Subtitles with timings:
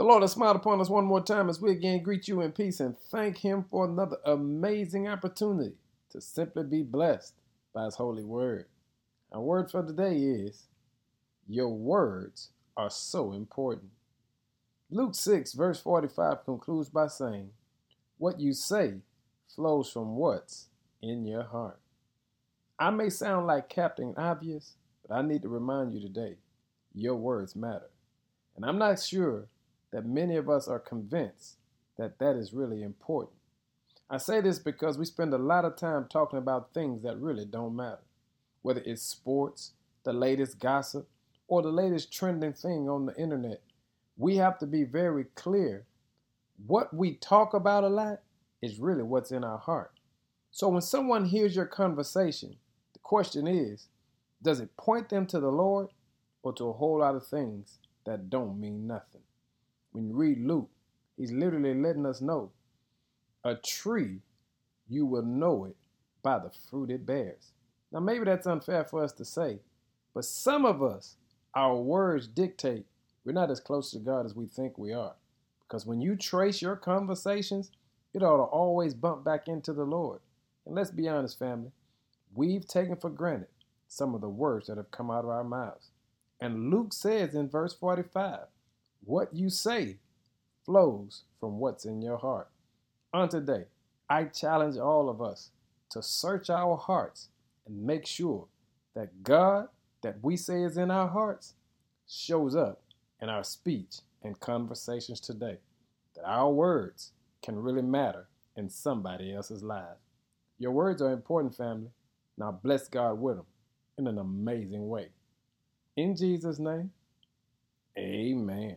[0.00, 2.52] The Lord has smiled upon us one more time as we again greet you in
[2.52, 5.74] peace and thank Him for another amazing opportunity
[6.08, 7.34] to simply be blessed
[7.74, 8.64] by His holy word.
[9.30, 10.68] Our word for today is
[11.46, 13.90] Your words are so important.
[14.88, 17.50] Luke 6, verse 45 concludes by saying,
[18.16, 19.02] What you say
[19.54, 20.68] flows from what's
[21.02, 21.78] in your heart.
[22.78, 24.76] I may sound like Captain Obvious,
[25.06, 26.38] but I need to remind you today
[26.94, 27.90] your words matter.
[28.56, 29.48] And I'm not sure
[29.92, 31.56] that many of us are convinced
[31.96, 33.36] that that is really important.
[34.08, 37.44] I say this because we spend a lot of time talking about things that really
[37.44, 38.02] don't matter,
[38.62, 39.72] whether it's sports,
[40.04, 41.08] the latest gossip,
[41.46, 43.62] or the latest trending thing on the internet.
[44.16, 45.84] We have to be very clear.
[46.66, 48.20] What we talk about a lot
[48.62, 49.92] is really what's in our heart.
[50.50, 52.56] So when someone hears your conversation,
[52.92, 53.88] the question is
[54.42, 55.88] does it point them to the Lord
[56.42, 59.20] or to a whole lot of things that don't mean nothing?
[59.92, 60.70] When you read Luke,
[61.16, 62.50] he's literally letting us know
[63.44, 64.20] a tree,
[64.88, 65.76] you will know it
[66.22, 67.52] by the fruit it bears.
[67.90, 69.60] Now, maybe that's unfair for us to say,
[70.14, 71.16] but some of us,
[71.54, 72.84] our words dictate
[73.24, 75.14] we're not as close to God as we think we are.
[75.62, 77.70] Because when you trace your conversations,
[78.12, 80.20] it ought to always bump back into the Lord.
[80.66, 81.70] And let's be honest, family,
[82.34, 83.48] we've taken for granted
[83.88, 85.90] some of the words that have come out of our mouths.
[86.40, 88.46] And Luke says in verse 45
[89.04, 89.96] what you say
[90.64, 92.48] flows from what's in your heart.
[93.12, 93.64] On today,
[94.08, 95.50] I challenge all of us
[95.90, 97.28] to search our hearts
[97.66, 98.46] and make sure
[98.94, 99.68] that God
[100.02, 101.54] that we say is in our hearts
[102.08, 102.82] shows up
[103.20, 105.58] in our speech and conversations today.
[106.16, 107.12] That our words
[107.42, 109.96] can really matter in somebody else's life.
[110.58, 111.90] Your words are important, family.
[112.36, 113.46] Now bless God with them
[113.98, 115.08] in an amazing way.
[115.96, 116.90] In Jesus' name,
[117.98, 118.76] amen.